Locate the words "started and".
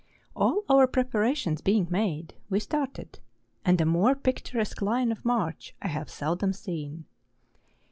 2.59-3.79